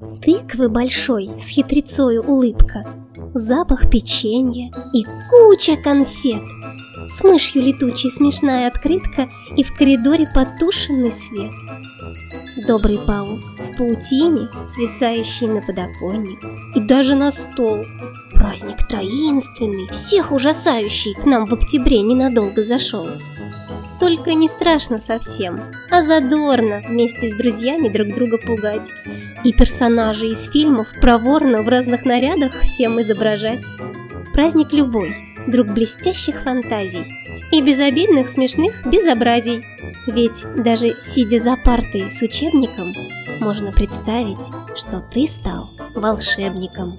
Тыквы 0.00 0.70
большой 0.70 1.28
с 1.38 1.48
хитрецою 1.48 2.22
улыбка, 2.22 2.86
запах 3.34 3.90
печенья 3.90 4.72
и 4.94 5.04
куча 5.28 5.76
конфет. 5.76 6.42
С 7.06 7.22
мышью 7.22 7.62
летучей 7.62 8.10
смешная 8.10 8.68
открытка 8.68 9.28
и 9.54 9.62
в 9.62 9.74
коридоре 9.76 10.26
потушенный 10.34 11.12
свет. 11.12 11.52
Добрый 12.66 12.98
паук 12.98 13.40
в 13.58 13.76
паутине, 13.76 14.48
свисающий 14.66 15.48
на 15.48 15.60
подоконник 15.60 16.40
и 16.74 16.80
даже 16.80 17.14
на 17.14 17.30
стол. 17.30 17.84
Праздник 18.32 18.78
таинственный, 18.88 19.86
всех 19.88 20.32
ужасающий, 20.32 21.12
к 21.12 21.26
нам 21.26 21.44
в 21.44 21.52
октябре 21.52 22.00
ненадолго 22.00 22.62
зашел. 22.62 23.06
Только 24.10 24.34
не 24.34 24.48
страшно 24.48 24.98
совсем, 24.98 25.60
а 25.88 26.02
задорно 26.02 26.82
вместе 26.84 27.28
с 27.28 27.32
друзьями 27.36 27.88
друг 27.88 28.12
друга 28.12 28.38
пугать. 28.38 28.90
И 29.44 29.52
персонажей 29.52 30.32
из 30.32 30.50
фильмов 30.50 30.88
проворно 31.00 31.62
в 31.62 31.68
разных 31.68 32.04
нарядах 32.04 32.58
всем 32.58 33.00
изображать. 33.00 33.64
Праздник 34.32 34.72
любой, 34.72 35.14
друг 35.46 35.68
блестящих 35.68 36.40
фантазий 36.40 37.04
и 37.52 37.62
безобидных 37.62 38.28
смешных 38.28 38.84
безобразий. 38.84 39.64
Ведь 40.08 40.44
даже 40.56 41.00
сидя 41.00 41.38
за 41.38 41.56
партой 41.56 42.10
с 42.10 42.20
учебником, 42.20 42.92
можно 43.38 43.70
представить, 43.70 44.42
что 44.74 45.04
ты 45.14 45.28
стал 45.28 45.70
волшебником. 45.94 46.98